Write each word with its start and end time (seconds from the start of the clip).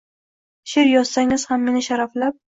She’r 0.71 0.87
yozsangiz 0.93 1.43
ham 1.51 1.67
meni 1.69 1.83
sharaflab 1.89 2.39